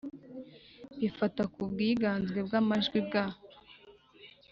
[0.99, 3.25] bifatwa k ubwiganze bw amajwi bwa